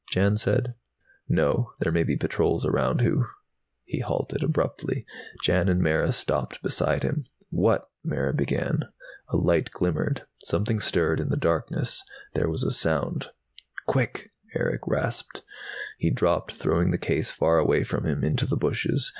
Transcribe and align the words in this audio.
Jan 0.09 0.35
said. 0.37 0.73
"No. 1.29 1.73
There 1.77 1.91
may 1.91 2.01
be 2.01 2.17
patrols 2.17 2.65
around 2.65 3.01
who" 3.01 3.27
He 3.83 3.99
halted 3.99 4.41
abruptly. 4.41 5.05
Jan 5.43 5.69
and 5.69 5.79
Mara 5.79 6.11
stopped 6.11 6.63
beside 6.63 7.03
him. 7.03 7.25
"What" 7.51 7.87
Mara 8.03 8.33
began. 8.33 8.85
A 9.29 9.37
light 9.37 9.69
glimmered. 9.69 10.25
Something 10.43 10.79
stirred 10.79 11.19
in 11.19 11.29
the 11.29 11.37
darkness. 11.37 12.01
There 12.33 12.49
was 12.49 12.63
a 12.63 12.71
sound. 12.71 13.27
"Quick!" 13.85 14.31
Erick 14.55 14.87
rasped. 14.87 15.43
He 15.99 16.09
dropped, 16.09 16.53
throwing 16.53 16.89
the 16.89 16.97
case 16.97 17.29
far 17.29 17.59
away 17.59 17.83
from 17.83 18.07
him, 18.07 18.23
into 18.23 18.47
the 18.47 18.57
bushes. 18.57 19.07